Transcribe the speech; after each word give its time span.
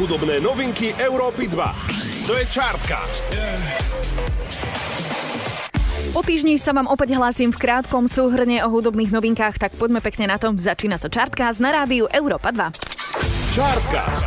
Hudobné 0.00 0.40
novinky 0.40 0.96
Európy 0.96 1.44
2. 1.44 1.60
To 2.24 2.32
je 2.32 2.44
Chartcast. 2.48 3.28
Po 6.16 6.24
týždni 6.24 6.56
sa 6.56 6.72
vám 6.72 6.88
opäť 6.88 7.20
hlásim 7.20 7.52
v 7.52 7.60
krátkom 7.60 8.08
súhrne 8.08 8.64
o 8.64 8.72
hudobných 8.72 9.12
novinkách, 9.12 9.60
tak 9.60 9.76
poďme 9.76 10.00
pekne 10.00 10.32
na 10.32 10.40
tom. 10.40 10.56
Začína 10.56 10.96
sa 10.96 11.12
Chartcast 11.12 11.60
na 11.60 11.84
rádiu 11.84 12.08
Európa 12.16 12.48
2. 12.48 12.72
Chartcast. 13.52 14.24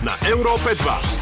Na 0.00 0.16
Európe 0.32 0.72
2. 0.72 1.13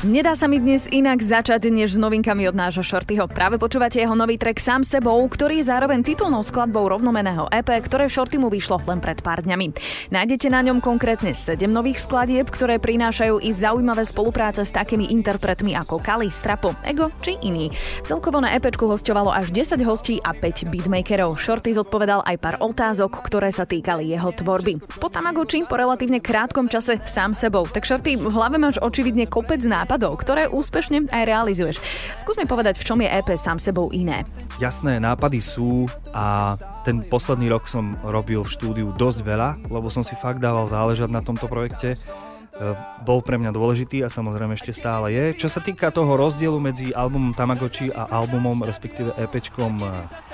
Nedá 0.00 0.32
sa 0.32 0.48
mi 0.48 0.56
dnes 0.56 0.88
inak 0.88 1.20
začať 1.20 1.68
než 1.68 1.92
s 1.92 2.00
novinkami 2.00 2.48
od 2.48 2.56
nášho 2.56 2.80
Shortyho. 2.80 3.28
Práve 3.28 3.60
počúvate 3.60 4.00
jeho 4.00 4.16
nový 4.16 4.40
track 4.40 4.56
Sám 4.56 4.80
sebou, 4.80 5.20
ktorý 5.28 5.60
je 5.60 5.68
zároveň 5.68 6.00
titulnou 6.00 6.40
skladbou 6.40 6.88
rovnomeného 6.88 7.52
EP, 7.52 7.68
ktoré 7.68 8.08
Shorty 8.08 8.40
mu 8.40 8.48
vyšlo 8.48 8.80
len 8.88 8.96
pred 8.96 9.20
pár 9.20 9.44
dňami. 9.44 9.76
Nájdete 10.08 10.48
na 10.48 10.64
ňom 10.64 10.80
konkrétne 10.80 11.36
7 11.36 11.68
nových 11.68 12.00
skladieb, 12.00 12.48
ktoré 12.48 12.80
prinášajú 12.80 13.44
i 13.44 13.52
zaujímavé 13.52 14.08
spolupráce 14.08 14.64
s 14.64 14.72
takými 14.72 15.12
interpretmi 15.12 15.76
ako 15.76 16.00
Kali, 16.00 16.32
Strapo, 16.32 16.72
Ego 16.80 17.12
či 17.20 17.36
iní. 17.44 17.68
Celkovo 18.00 18.40
na 18.40 18.56
EP 18.56 18.64
hostovalo 18.80 19.28
až 19.28 19.52
10 19.52 19.84
hostí 19.84 20.16
a 20.24 20.32
5 20.32 20.72
beatmakerov. 20.72 21.36
Shorty 21.36 21.76
zodpovedal 21.76 22.24
aj 22.24 22.40
pár 22.40 22.56
otázok, 22.56 23.20
ktoré 23.20 23.52
sa 23.52 23.68
týkali 23.68 24.16
jeho 24.16 24.32
tvorby. 24.32 24.80
Po 24.96 25.12
Tamagoči 25.12 25.68
po 25.68 25.76
relatívne 25.76 26.24
krátkom 26.24 26.72
čase 26.72 26.96
sám 27.04 27.36
sebou. 27.36 27.68
Tak 27.68 27.84
Shorty, 27.84 28.16
v 28.16 28.32
hlave 28.32 28.56
máš 28.56 28.80
očividne 28.80 29.28
kopec 29.28 29.60
nápad 29.60 29.89
nápadov, 29.90 30.22
ktoré 30.22 30.46
úspešne 30.46 31.10
aj 31.10 31.26
realizuješ. 31.26 31.82
Skús 32.14 32.38
mi 32.38 32.46
povedať, 32.46 32.78
v 32.78 32.86
čom 32.86 33.02
je 33.02 33.10
EP 33.10 33.26
sám 33.34 33.58
sebou 33.58 33.90
iné. 33.90 34.22
Jasné, 34.62 35.02
nápady 35.02 35.42
sú 35.42 35.90
a 36.14 36.54
ten 36.86 37.02
posledný 37.02 37.50
rok 37.50 37.66
som 37.66 37.98
robil 38.06 38.46
v 38.46 38.54
štúdiu 38.54 38.94
dosť 38.94 39.26
veľa, 39.26 39.66
lebo 39.66 39.90
som 39.90 40.06
si 40.06 40.14
fakt 40.14 40.38
dával 40.38 40.70
záležať 40.70 41.10
na 41.10 41.18
tomto 41.18 41.50
projekte 41.50 41.98
E, 42.60 42.76
bol 43.08 43.24
pre 43.24 43.40
mňa 43.40 43.56
dôležitý 43.56 44.04
a 44.04 44.12
samozrejme 44.12 44.52
ešte 44.52 44.76
stále 44.76 45.16
je. 45.16 45.32
Čo 45.32 45.48
sa 45.48 45.64
týka 45.64 45.88
toho 45.88 46.12
rozdielu 46.12 46.60
medzi 46.60 46.92
albumom 46.92 47.32
Tamagotchi 47.32 47.88
a 47.88 48.04
albumom, 48.12 48.68
respektíve 48.68 49.16
EPčkom 49.16 49.80
e, 49.80 49.88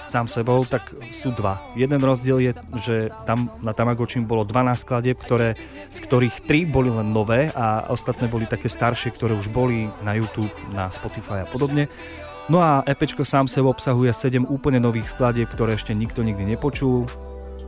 sám 0.06 0.30
sebou, 0.30 0.62
tak 0.64 0.94
sú 1.10 1.34
dva. 1.34 1.58
Jeden 1.74 1.98
rozdiel 1.98 2.38
je, 2.40 2.52
že 2.80 2.96
tam 3.26 3.50
na 3.60 3.74
Tamagotchi 3.74 4.22
bolo 4.22 4.46
12 4.46 4.86
skladieb, 4.86 5.18
ktoré, 5.18 5.58
z 5.90 5.98
ktorých 6.00 6.46
3 6.46 6.70
boli 6.70 6.88
len 6.88 7.10
nové 7.10 7.50
a 7.52 7.90
ostatné 7.90 8.30
boli 8.30 8.46
také 8.46 8.70
staršie, 8.70 9.12
ktoré 9.12 9.34
už 9.34 9.50
boli 9.50 9.90
na 10.06 10.14
YouTube, 10.14 10.50
na 10.72 10.88
Spotify 10.88 11.42
a 11.42 11.50
podobne. 11.50 11.90
No 12.46 12.62
a 12.62 12.86
EPčko 12.86 13.26
sám 13.26 13.50
sebou 13.50 13.74
obsahuje 13.74 14.14
7 14.14 14.46
úplne 14.46 14.78
nových 14.78 15.10
skladieb, 15.10 15.50
ktoré 15.50 15.74
ešte 15.74 15.90
nikto 15.98 16.22
nikdy 16.22 16.54
nepočul, 16.54 17.10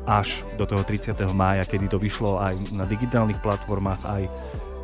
až 0.09 0.41
do 0.57 0.65
toho 0.65 0.81
30. 0.81 1.13
mája, 1.37 1.69
kedy 1.69 1.93
to 1.93 2.01
vyšlo 2.01 2.41
aj 2.41 2.57
na 2.73 2.89
digitálnych 2.89 3.45
platformách, 3.45 4.03
aj 4.09 4.23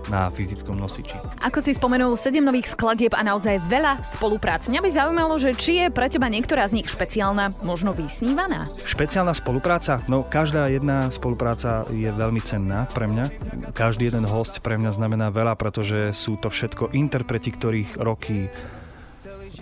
na 0.09 0.29
fyzickom 0.33 0.77
nosiči. 0.77 1.17
Ako 1.45 1.61
si 1.61 1.73
spomenul, 1.73 2.17
7 2.17 2.41
nových 2.41 2.73
skladieb 2.73 3.13
a 3.17 3.23
naozaj 3.25 3.61
veľa 3.69 4.05
spoluprác. 4.05 4.67
Mňa 4.69 4.81
by 4.81 4.91
zaujímalo, 4.91 5.35
že 5.41 5.57
či 5.57 5.85
je 5.85 5.87
pre 5.93 6.09
teba 6.09 6.29
niektorá 6.29 6.67
z 6.69 6.81
nich 6.81 6.89
špeciálna, 6.91 7.65
možno 7.65 7.93
vysnívaná? 7.97 8.69
Špeciálna 8.85 9.33
spolupráca? 9.33 10.05
No 10.11 10.25
každá 10.25 10.69
jedna 10.69 11.09
spolupráca 11.09 11.87
je 11.93 12.09
veľmi 12.09 12.41
cenná 12.43 12.89
pre 12.93 13.09
mňa. 13.09 13.25
Každý 13.73 14.09
jeden 14.13 14.27
host 14.29 14.61
pre 14.61 14.77
mňa 14.81 14.91
znamená 14.97 15.29
veľa, 15.33 15.57
pretože 15.57 16.13
sú 16.17 16.37
to 16.41 16.49
všetko 16.53 16.93
interpreti, 16.97 17.53
ktorých 17.53 18.01
roky 18.01 18.49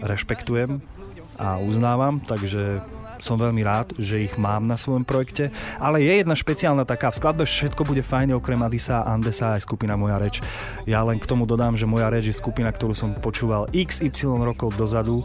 rešpektujem 0.02 1.01
a 1.42 1.58
uznávam, 1.58 2.22
takže 2.22 2.78
som 3.22 3.38
veľmi 3.38 3.62
rád, 3.62 3.94
že 3.98 4.26
ich 4.26 4.34
mám 4.34 4.66
na 4.66 4.74
svojom 4.74 5.06
projekte, 5.06 5.50
ale 5.78 6.02
je 6.02 6.22
jedna 6.22 6.34
špeciálna 6.34 6.82
taká, 6.82 7.10
v 7.10 7.18
skladbe 7.22 7.44
všetko 7.46 7.82
bude 7.86 8.02
fajne 8.02 8.34
okrem 8.34 8.58
Adisa, 8.62 9.06
Andesa 9.06 9.54
aj 9.54 9.62
skupina 9.62 9.94
Moja 9.94 10.18
reč. 10.18 10.42
Ja 10.86 11.06
len 11.06 11.22
k 11.22 11.26
tomu 11.30 11.46
dodám, 11.46 11.78
že 11.78 11.86
Moja 11.86 12.10
reč 12.10 12.30
je 12.30 12.34
skupina, 12.34 12.70
ktorú 12.74 12.94
som 12.94 13.14
počúval 13.14 13.70
XY 13.70 14.42
rokov 14.42 14.74
dozadu, 14.74 15.22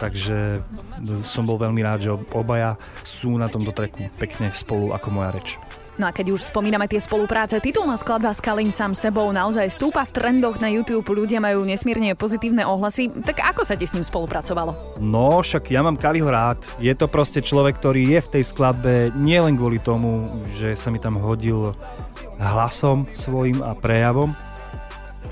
takže 0.00 0.64
som 1.24 1.44
bol 1.44 1.60
veľmi 1.60 1.80
rád, 1.84 2.08
že 2.08 2.12
obaja 2.32 2.80
sú 3.04 3.36
na 3.36 3.48
tomto 3.48 3.72
treku 3.72 4.08
pekne 4.16 4.52
spolu 4.56 4.96
ako 4.96 5.08
Moja 5.12 5.36
reč. 5.36 5.60
No 5.96 6.04
a 6.04 6.12
keď 6.12 6.36
už 6.36 6.52
spomíname 6.52 6.84
tie 6.92 7.00
spolupráce, 7.00 7.56
titulná 7.56 7.96
skladba 7.96 8.28
s 8.28 8.44
Kalim 8.44 8.68
sám 8.68 8.92
sebou 8.92 9.32
naozaj 9.32 9.72
stúpa 9.72 10.04
v 10.04 10.12
trendoch 10.12 10.60
na 10.60 10.68
YouTube, 10.68 11.08
ľudia 11.08 11.40
majú 11.40 11.64
nesmierne 11.64 12.12
pozitívne 12.12 12.68
ohlasy, 12.68 13.08
tak 13.24 13.40
ako 13.40 13.64
sa 13.64 13.80
ti 13.80 13.88
s 13.88 13.96
ním 13.96 14.04
spolupracovalo? 14.04 15.00
No, 15.00 15.40
však 15.40 15.72
ja 15.72 15.80
mám 15.80 15.96
Kaliho 15.96 16.28
rád. 16.28 16.60
Je 16.76 16.92
to 16.92 17.08
proste 17.08 17.40
človek, 17.40 17.80
ktorý 17.80 18.12
je 18.12 18.20
v 18.20 18.32
tej 18.36 18.44
skladbe 18.44 19.08
nielen 19.16 19.56
kvôli 19.56 19.80
tomu, 19.80 20.28
že 20.60 20.76
sa 20.76 20.92
mi 20.92 21.00
tam 21.00 21.16
hodil 21.16 21.72
hlasom 22.36 23.08
svojim 23.16 23.64
a 23.64 23.72
prejavom, 23.72 24.36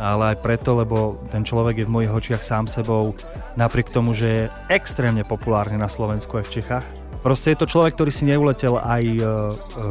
ale 0.01 0.33
aj 0.33 0.41
preto, 0.41 0.81
lebo 0.81 1.21
ten 1.29 1.45
človek 1.45 1.85
je 1.85 1.87
v 1.87 1.93
mojich 1.93 2.13
očiach 2.13 2.41
sám 2.41 2.73
sebou, 2.73 3.13
napriek 3.61 3.93
tomu, 3.93 4.17
že 4.17 4.49
je 4.49 4.51
extrémne 4.73 5.29
populárny 5.29 5.77
na 5.77 5.93
Slovensku 5.93 6.41
aj 6.41 6.49
v 6.49 6.55
Čechách 6.57 7.04
Proste 7.25 7.57
je 7.57 7.65
to 7.65 7.73
človek, 7.73 7.97
ktorý 7.97 8.13
si 8.13 8.29
neuletel 8.29 8.77
aj 8.77 9.01
e, 9.01 9.17
e, 9.17 9.25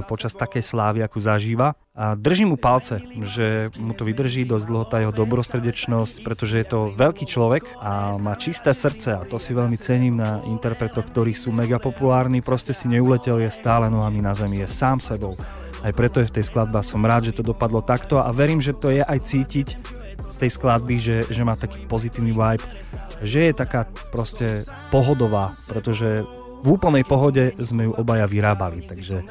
počas 0.06 0.38
takej 0.38 0.62
slávy, 0.62 1.02
akú 1.02 1.18
zažíva. 1.18 1.74
A 1.98 2.14
držím 2.14 2.54
mu 2.54 2.58
palce, 2.62 3.02
že 3.26 3.74
mu 3.82 3.98
to 3.98 4.06
vydrží 4.06 4.46
dosť 4.46 4.66
dlho 4.70 4.86
tá 4.86 5.02
jeho 5.02 5.10
dobrosrdečnosť, 5.10 6.22
pretože 6.22 6.62
je 6.62 6.68
to 6.70 6.94
veľký 6.94 7.26
človek 7.26 7.66
a 7.82 8.22
má 8.22 8.38
čisté 8.38 8.70
srdce 8.70 9.18
a 9.18 9.26
to 9.26 9.42
si 9.42 9.58
veľmi 9.58 9.74
cením 9.82 10.22
na 10.22 10.46
interpretoch, 10.46 11.10
ktorí 11.10 11.34
sú 11.34 11.50
mega 11.50 11.82
populárni. 11.82 12.46
Proste 12.46 12.70
si 12.70 12.86
neuletel, 12.86 13.42
je 13.42 13.50
stále 13.50 13.90
nohami 13.90 14.22
na 14.22 14.38
zemi, 14.38 14.62
je 14.62 14.70
sám 14.70 15.02
sebou. 15.02 15.34
Aj 15.82 15.90
preto 15.90 16.22
je 16.22 16.30
v 16.30 16.38
tej 16.38 16.54
skladbe 16.54 16.86
som 16.86 17.02
rád, 17.02 17.34
že 17.34 17.42
to 17.42 17.50
dopadlo 17.50 17.82
takto 17.82 18.22
a 18.22 18.30
verím, 18.30 18.62
že 18.62 18.78
to 18.78 18.94
je 18.94 19.02
aj 19.02 19.20
cítiť 19.26 19.68
z 20.30 20.36
tej 20.38 20.52
skladby, 20.54 20.96
že, 21.02 21.18
že 21.26 21.42
má 21.42 21.58
taký 21.58 21.82
pozitívny 21.90 22.30
vibe, 22.30 22.66
že 23.26 23.50
je 23.50 23.54
taká 23.58 23.90
proste 24.14 24.70
pohodová, 24.94 25.58
pretože 25.66 26.26
v 26.64 26.68
úplnej 26.72 27.04
pohode 27.04 27.52
sme 27.60 27.92
ju 27.92 27.92
obaja 28.00 28.24
vyrábali. 28.24 28.88
Takže 28.88 29.18
e, 29.20 29.26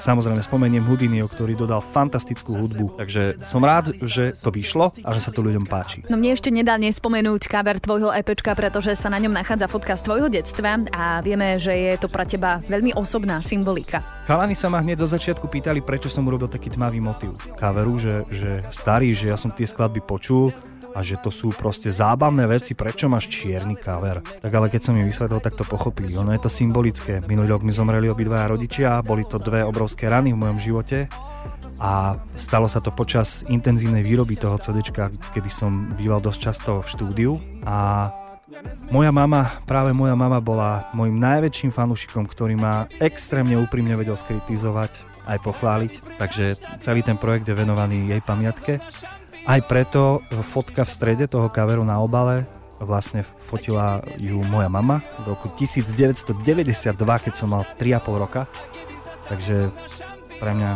samozrejme 0.00 0.40
spomeniem 0.40 0.82
Houdiniho, 0.88 1.28
ktorý 1.28 1.52
dodal 1.52 1.84
fantastickú 1.84 2.56
hudbu. 2.56 2.96
Takže 2.96 3.36
som 3.44 3.60
rád, 3.60 3.92
že 4.00 4.32
to 4.32 4.48
vyšlo 4.48 4.88
a 5.04 5.08
že 5.12 5.20
sa 5.20 5.30
to 5.30 5.44
ľuďom 5.44 5.68
páči. 5.68 6.08
No 6.08 6.16
mne 6.16 6.32
ešte 6.32 6.48
nedá 6.48 6.80
nespomenúť 6.80 7.46
cover 7.46 7.76
tvojho 7.76 8.08
EPčka, 8.16 8.56
pretože 8.56 8.96
sa 8.96 9.12
na 9.12 9.20
ňom 9.20 9.36
nachádza 9.36 9.68
fotka 9.68 9.94
z 9.94 10.08
tvojho 10.08 10.28
detstva 10.32 10.80
a 10.96 11.20
vieme, 11.20 11.60
že 11.60 11.76
je 11.76 11.94
to 12.00 12.08
pre 12.08 12.24
teba 12.24 12.62
veľmi 12.64 12.96
osobná 12.96 13.44
symbolika. 13.44 14.00
Chalani 14.24 14.56
sa 14.56 14.72
ma 14.72 14.80
hneď 14.80 15.04
do 15.04 15.08
začiatku 15.08 15.50
pýtali, 15.50 15.84
prečo 15.84 16.08
som 16.08 16.24
urobil 16.24 16.48
taký 16.48 16.72
tmavý 16.72 17.02
motiv 17.02 17.36
coveru, 17.58 18.00
že, 18.00 18.24
že 18.32 18.50
starý, 18.72 19.12
že 19.12 19.28
ja 19.28 19.36
som 19.36 19.52
tie 19.52 19.68
skladby 19.68 20.00
počul 20.00 20.54
a 20.94 21.00
že 21.02 21.18
to 21.22 21.30
sú 21.30 21.54
proste 21.54 21.90
zábavné 21.90 22.46
veci, 22.50 22.74
prečo 22.74 23.06
máš 23.06 23.30
čierny 23.30 23.78
cover. 23.78 24.22
Tak 24.22 24.50
ale 24.50 24.66
keď 24.66 24.80
som 24.90 24.98
im 24.98 25.06
vysvetlil, 25.06 25.40
tak 25.42 25.54
to 25.54 25.64
pochopili. 25.64 26.14
Ono 26.18 26.30
je 26.34 26.42
to 26.42 26.50
symbolické. 26.50 27.22
Minulý 27.26 27.54
rok 27.54 27.62
mi 27.62 27.72
zomreli 27.74 28.10
obidvaja 28.10 28.50
rodičia, 28.50 29.02
boli 29.04 29.22
to 29.26 29.38
dve 29.38 29.62
obrovské 29.62 30.10
rany 30.10 30.34
v 30.34 30.40
mojom 30.40 30.58
živote 30.58 31.06
a 31.80 32.18
stalo 32.36 32.68
sa 32.68 32.82
to 32.82 32.92
počas 32.92 33.46
intenzívnej 33.48 34.04
výroby 34.04 34.36
toho 34.36 34.60
CD, 34.60 34.84
kedy 34.84 35.50
som 35.50 35.96
býval 35.96 36.20
dosť 36.20 36.38
často 36.40 36.70
v 36.84 36.88
štúdiu 36.88 37.32
a 37.64 38.10
moja 38.90 39.14
mama, 39.14 39.54
práve 39.64 39.94
moja 39.94 40.18
mama 40.18 40.42
bola 40.42 40.90
môjim 40.92 41.16
najväčším 41.16 41.70
fanúšikom, 41.70 42.26
ktorý 42.26 42.58
ma 42.58 42.90
extrémne 42.98 43.56
úprimne 43.56 43.94
vedel 43.94 44.18
skritizovať 44.18 44.90
aj 45.30 45.38
pochváliť, 45.40 45.92
takže 46.18 46.58
celý 46.82 47.06
ten 47.06 47.14
projekt 47.14 47.46
je 47.46 47.54
venovaný 47.54 48.10
jej 48.10 48.20
pamiatke 48.20 48.82
aj 49.46 49.60
preto 49.68 50.20
fotka 50.44 50.84
v 50.84 50.90
strede 50.90 51.24
toho 51.30 51.48
kaveru 51.48 51.84
na 51.84 52.00
obale 52.00 52.44
vlastne 52.80 53.20
fotila 53.22 54.00
ju 54.16 54.40
moja 54.48 54.72
mama 54.72 55.04
v 55.24 55.36
roku 55.36 55.52
1992, 55.52 56.96
keď 56.96 57.32
som 57.36 57.52
mal 57.52 57.68
3,5 57.76 58.16
roka. 58.16 58.48
Takže 59.28 59.68
pre 60.40 60.52
mňa 60.56 60.70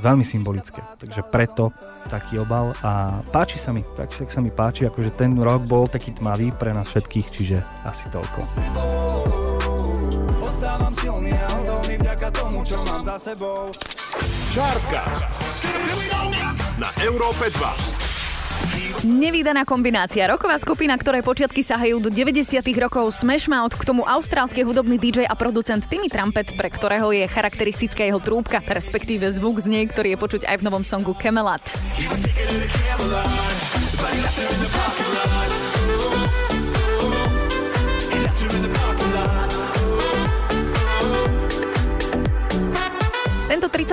veľmi 0.00 0.24
symbolické. 0.24 0.80
Takže 0.96 1.20
preto 1.28 1.70
taký 2.08 2.40
obal 2.40 2.72
a 2.80 3.20
páči 3.28 3.60
sa 3.60 3.76
mi, 3.76 3.84
tak, 3.94 4.08
tak 4.08 4.32
sa 4.32 4.40
mi 4.40 4.48
páči, 4.48 4.88
akože 4.88 5.12
ten 5.12 5.36
rok 5.36 5.68
bol 5.68 5.84
taký 5.84 6.16
tmavý 6.16 6.50
pre 6.56 6.72
nás 6.72 6.88
všetkých, 6.88 7.26
čiže 7.28 7.58
asi 7.84 8.08
toľko. 8.08 8.40
Ostávam 10.40 10.92
silný 10.96 11.36
a 11.36 11.48
odolný 11.60 11.94
vďaka 12.00 12.28
tomu, 12.32 12.64
čo 12.64 12.80
mám 12.88 13.04
za 13.04 13.20
sebou. 13.20 13.68
Chartcast 14.52 15.28
na 16.80 16.88
Európe 17.04 17.52
2. 17.52 18.01
Nevydaná 19.00 19.64
kombinácia. 19.64 20.28
Roková 20.28 20.60
skupina, 20.60 20.92
ktoré 21.00 21.24
počiatky 21.24 21.64
sahajú 21.64 22.04
do 22.04 22.12
90 22.12 22.60
rokov 22.76 23.16
Smash 23.16 23.48
Mouth, 23.48 23.72
k 23.74 23.88
tomu 23.88 24.04
austrálsky 24.04 24.60
hudobný 24.60 25.00
DJ 25.00 25.24
a 25.24 25.32
producent 25.32 25.80
Timmy 25.88 26.12
Trumpet, 26.12 26.52
pre 26.52 26.68
ktorého 26.68 27.08
je 27.10 27.24
charakteristická 27.24 28.04
jeho 28.04 28.20
trúbka, 28.20 28.60
respektíve 28.62 29.26
zvuk 29.32 29.64
z 29.64 29.72
nej, 29.72 29.84
ktorý 29.88 30.14
je 30.14 30.18
počuť 30.20 30.42
aj 30.46 30.56
v 30.60 30.64
novom 30.68 30.84
songu 30.84 31.16
Camelot. 31.16 31.64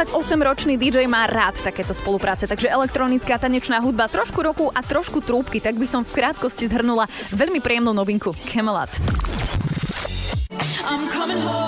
28-ročný 0.09 0.81
DJ 0.81 1.05
má 1.05 1.29
rád 1.29 1.53
takéto 1.61 1.93
spolupráce, 1.93 2.49
takže 2.49 2.65
elektronická 2.65 3.37
tanečná 3.37 3.77
hudba, 3.77 4.09
trošku 4.09 4.41
roku 4.41 4.65
a 4.73 4.81
trošku 4.81 5.21
trúbky, 5.21 5.61
tak 5.61 5.77
by 5.77 5.85
som 5.85 6.01
v 6.01 6.17
krátkosti 6.17 6.65
zhrnula 6.65 7.05
veľmi 7.29 7.61
príjemnú 7.61 7.93
novinku 7.93 8.33
Camelot. 8.49 8.89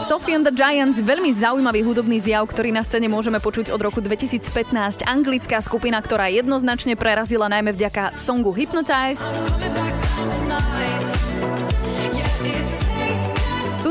Sophie 0.01 0.33
and 0.33 0.41
the 0.41 0.49
Giants, 0.49 0.97
veľmi 0.97 1.29
zaujímavý 1.37 1.85
hudobný 1.85 2.17
zjav, 2.17 2.49
ktorý 2.49 2.73
na 2.73 2.81
scéne 2.81 3.05
môžeme 3.05 3.37
počuť 3.37 3.69
od 3.69 3.77
roku 3.77 4.01
2015. 4.01 5.05
Anglická 5.05 5.61
skupina, 5.61 6.01
ktorá 6.01 6.25
jednoznačne 6.33 6.97
prerazila 6.97 7.45
najmä 7.45 7.77
vďaka 7.77 8.17
songu 8.17 8.49
Hypnotized. 8.57 9.29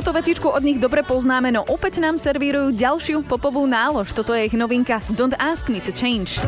Túto 0.01 0.17
vecičku 0.17 0.49
od 0.49 0.65
nich 0.65 0.81
dobre 0.81 1.05
poznáme, 1.05 1.53
no 1.53 1.61
opäť 1.69 2.01
nám 2.01 2.17
servírujú 2.17 2.73
ďalšiu 2.73 3.21
popovú 3.21 3.69
nálož. 3.69 4.17
Toto 4.17 4.33
je 4.33 4.49
ich 4.49 4.57
novinka 4.57 5.05
Don't 5.13 5.37
Ask 5.37 5.69
Me 5.69 5.77
to 5.77 5.93
Change. 5.93 6.41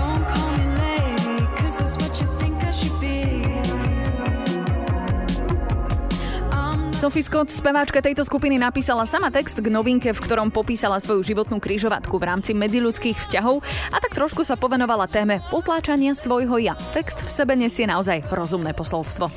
Sophie 6.97 7.21
Scott, 7.21 7.53
speváčka 7.53 8.01
tejto 8.01 8.25
skupiny, 8.25 8.57
napísala 8.57 9.05
sama 9.05 9.29
text 9.29 9.61
k 9.61 9.69
novinke, 9.69 10.17
v 10.17 10.23
ktorom 10.25 10.49
popísala 10.49 10.97
svoju 10.97 11.21
životnú 11.21 11.61
krížovatku 11.61 12.17
v 12.17 12.25
rámci 12.25 12.57
medziludských 12.57 13.21
vzťahov 13.21 13.61
a 13.93 14.01
tak 14.01 14.17
trošku 14.17 14.49
sa 14.49 14.57
povenovala 14.57 15.05
téme 15.05 15.45
potláčania 15.53 16.17
svojho 16.17 16.57
ja. 16.57 16.73
Text 16.97 17.21
v 17.21 17.29
sebe 17.29 17.53
nesie 17.53 17.85
naozaj 17.85 18.33
rozumné 18.33 18.73
posolstvo. 18.73 19.29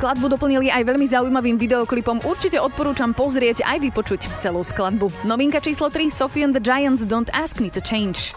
Skladbu 0.00 0.32
doplnili 0.32 0.72
aj 0.72 0.80
veľmi 0.88 1.04
zaujímavým 1.12 1.60
videoklipom. 1.60 2.24
Určite 2.24 2.56
odporúčam 2.56 3.12
pozrieť 3.12 3.60
aj 3.68 3.84
vypočuť 3.84 4.32
celú 4.40 4.64
skladbu. 4.64 5.12
Novinka 5.28 5.60
číslo 5.60 5.92
3 5.92 6.08
Sophie 6.08 6.40
and 6.40 6.56
the 6.56 6.62
Giants 6.64 7.04
Don't 7.04 7.28
Ask 7.36 7.60
Me 7.60 7.68
to 7.68 7.84
Change. 7.84 8.32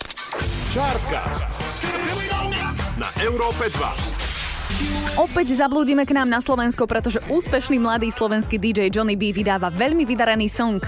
Na 2.99 3.07
Európe 3.23 3.71
2. 3.71 5.23
Opäť 5.23 5.55
zablúdime 5.55 6.03
k 6.03 6.11
nám 6.11 6.27
na 6.27 6.43
Slovensko, 6.43 6.83
pretože 6.83 7.23
úspešný 7.31 7.79
mladý 7.79 8.11
slovenský 8.11 8.59
DJ 8.59 8.91
Johnny 8.91 9.15
B 9.15 9.31
vydáva 9.31 9.71
veľmi 9.71 10.03
vydarený 10.03 10.51
song. 10.51 10.83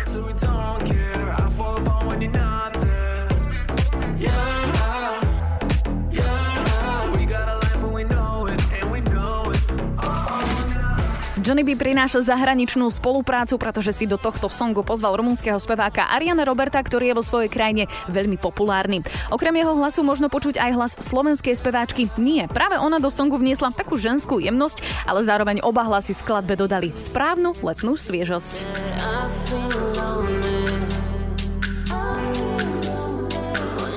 Johnny 11.35 11.67
B 11.67 11.75
prináša 11.75 12.23
zahraničnú 12.23 12.87
spoluprácu, 12.87 13.59
pretože 13.59 13.91
si 13.91 14.07
do 14.07 14.15
tohto 14.15 14.47
songu 14.47 14.87
pozval 14.87 15.19
rumunského 15.19 15.59
speváka 15.59 16.07
Ariana 16.07 16.47
Roberta, 16.47 16.79
ktorý 16.79 17.11
je 17.11 17.17
vo 17.19 17.27
svojej 17.27 17.51
krajine 17.51 17.83
veľmi 18.07 18.39
populárny. 18.39 19.03
Okrem 19.27 19.51
jeho 19.59 19.75
hlasu 19.75 19.99
možno 19.99 20.31
počuť 20.31 20.55
aj 20.55 20.71
hlas 20.71 20.93
slovenskej 20.95 21.59
speváčky 21.59 22.07
Nie. 22.15 22.47
Práve 22.47 22.79
ona 22.79 23.03
do 23.03 23.11
songu 23.11 23.35
vniesla 23.35 23.75
takú 23.75 23.99
ženskú 23.99 24.39
jemnosť, 24.39 24.79
ale 25.03 25.27
zároveň 25.27 25.59
oba 25.59 25.83
hlasy 25.83 26.15
skladbe 26.15 26.55
dodali 26.55 26.95
správnu 26.95 27.51
letnú 27.59 27.99
sviežosť. 27.99 28.63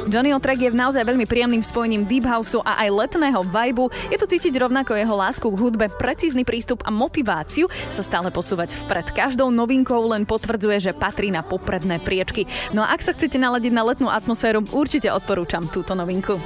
Johnnyho 0.08 0.40
track 0.40 0.56
je 0.64 0.72
naozaj 0.72 1.04
veľmi 1.04 1.28
príjemným 1.28 1.60
spojením 1.60 2.08
deep 2.08 2.24
houseu 2.24 2.64
a 2.64 2.80
aj 2.80 2.88
letného 2.88 3.44
vibu. 3.44 3.92
Je 4.08 4.16
tu 4.16 4.24
cítiť 4.24 4.56
rovnako 4.56 4.96
jeho 4.96 5.12
lásku 5.12 5.44
k 5.44 5.60
hudbe, 5.60 5.92
precízny 5.92 6.48
prístup 6.48 6.80
a 6.82 6.90
motiváciu 6.90 7.68
sa 7.92 8.00
stále 8.00 8.32
posúvať 8.32 8.72
vpred. 8.72 9.12
Každou 9.12 9.52
novinkou 9.52 10.00
len 10.08 10.24
potvrdzuje, 10.24 10.80
že 10.80 10.96
patrí 10.96 11.28
na 11.28 11.44
popredné 11.44 12.00
priečky. 12.00 12.48
No 12.72 12.80
a 12.80 12.96
ak 12.96 13.04
sa 13.04 13.12
chcete 13.12 13.36
naladiť 13.36 13.72
na 13.76 13.84
letnú 13.84 14.08
atmosféru, 14.08 14.64
určite 14.72 15.12
odporúčam 15.12 15.68
túto 15.68 15.92
novinku. 15.92 16.40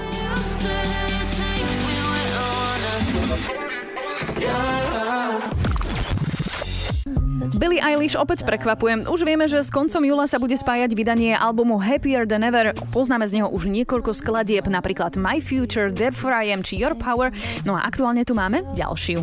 Billie 7.52 7.84
Eilish 7.84 8.16
opäť 8.16 8.48
prekvapujem. 8.48 9.04
Už 9.04 9.28
vieme, 9.28 9.44
že 9.44 9.60
s 9.60 9.68
koncom 9.68 10.00
júla 10.00 10.24
sa 10.24 10.40
bude 10.40 10.56
spájať 10.56 10.96
vydanie 10.96 11.36
albumu 11.36 11.76
Happier 11.76 12.24
Than 12.24 12.48
Ever. 12.48 12.72
Poznáme 12.90 13.28
z 13.28 13.40
neho 13.40 13.48
už 13.52 13.68
niekoľko 13.68 14.16
skladieb, 14.16 14.64
napríklad 14.68 15.20
My 15.20 15.38
Future, 15.38 15.92
Dead 15.92 16.16
For 16.16 16.32
I 16.32 16.48
Am 16.48 16.64
či 16.64 16.80
Your 16.80 16.96
Power. 16.96 17.28
No 17.68 17.76
a 17.76 17.84
aktuálne 17.84 18.24
tu 18.24 18.32
máme 18.32 18.64
ďalšiu. 18.72 19.20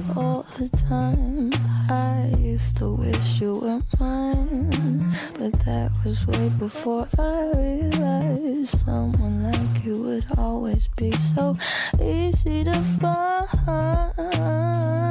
Like 11.00 11.16
so 11.16 11.56
easy 11.98 12.64
to 12.64 12.74
find. 13.00 15.09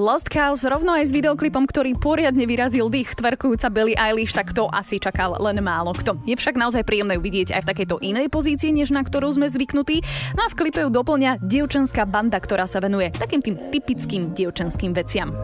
Lost 0.00 0.32
Cows 0.32 0.64
rovno 0.64 0.96
aj 0.96 1.12
s 1.12 1.12
videoklipom, 1.12 1.68
ktorý 1.68 1.92
poriadne 1.92 2.48
vyrazil 2.48 2.88
dých 2.88 3.12
tverkujúca 3.12 3.68
Billie 3.68 4.00
Eilish, 4.00 4.32
tak 4.32 4.56
to 4.56 4.64
asi 4.72 4.96
čakal 4.96 5.36
len 5.36 5.60
málo 5.60 5.92
kto. 5.92 6.16
Je 6.24 6.32
však 6.40 6.56
naozaj 6.56 6.88
príjemné 6.88 7.20
vidieť 7.20 7.52
aj 7.52 7.60
v 7.60 7.68
takejto 7.68 8.00
inej 8.00 8.32
pozícii, 8.32 8.72
než 8.72 8.96
na 8.96 9.04
ktorú 9.04 9.28
sme 9.28 9.52
zvyknutí. 9.52 10.00
No 10.32 10.40
a 10.40 10.48
v 10.48 10.56
klipe 10.56 10.80
ju 10.80 10.88
doplňa 10.88 11.44
dievčenská 11.44 12.08
banda, 12.08 12.40
ktorá 12.40 12.64
sa 12.64 12.80
venuje 12.80 13.12
takým 13.12 13.44
tým 13.44 13.60
typickým 13.68 14.32
dievčenským 14.32 14.96
veciam. 14.96 15.36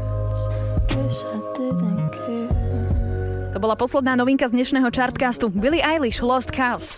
To 3.53 3.59
bola 3.61 3.77
posledná 3.77 4.17
novinka 4.17 4.49
z 4.49 4.57
dnešného 4.57 4.89
Chartcastu. 4.89 5.53
Billie 5.53 5.85
Eilish 5.85 6.25
Lost 6.25 6.49
Cows. 6.57 6.97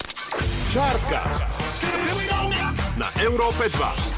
Chartcast 0.71 1.43
na 2.95 3.11
Európe 3.19 3.67
2. 3.67 4.18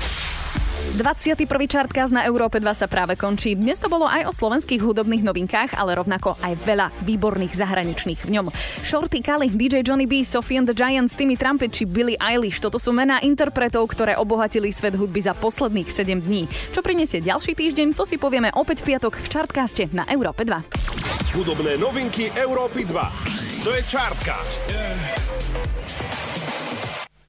21. 0.99 1.47
čartkaz 1.71 2.11
na 2.11 2.27
Európe 2.27 2.59
2 2.59 2.67
sa 2.75 2.91
práve 2.91 3.15
končí. 3.15 3.55
Dnes 3.55 3.79
to 3.79 3.87
bolo 3.87 4.11
aj 4.11 4.27
o 4.27 4.33
slovenských 4.35 4.83
hudobných 4.83 5.23
novinkách, 5.23 5.79
ale 5.79 5.95
rovnako 5.95 6.35
aj 6.43 6.59
veľa 6.67 6.91
výborných 7.07 7.55
zahraničných 7.55 8.27
v 8.27 8.31
ňom. 8.35 8.47
Shorty 8.83 9.23
Kali, 9.23 9.47
DJ 9.55 9.87
Johnny 9.87 10.11
B, 10.11 10.27
Sophie 10.27 10.59
and 10.59 10.67
the 10.67 10.75
Giants, 10.75 11.15
Timmy 11.15 11.39
Trumpet 11.39 11.71
či 11.71 11.87
Billie 11.87 12.19
Eilish. 12.19 12.59
Toto 12.59 12.83
sú 12.83 12.91
mená 12.91 13.23
interpretov, 13.23 13.87
ktoré 13.87 14.19
obohatili 14.19 14.75
svet 14.75 14.99
hudby 14.99 15.23
za 15.23 15.31
posledných 15.39 15.87
7 15.87 16.27
dní. 16.27 16.51
Čo 16.75 16.83
prinesie 16.83 17.23
ďalší 17.23 17.55
týždeň, 17.55 17.95
to 17.95 18.03
si 18.03 18.19
povieme 18.19 18.51
opäť 18.59 18.83
v 18.83 18.95
piatok 18.97 19.15
v 19.15 19.27
Čartkaste 19.31 19.95
na 19.95 20.03
Európe 20.11 20.43
2. 20.43 21.39
Hudobné 21.39 21.79
novinky 21.79 22.35
Európy 22.35 22.83
2. 22.83 23.63
To 23.63 23.71
je 23.71 23.83
Chartcast. 23.87 24.67
Yeah. 24.67 25.30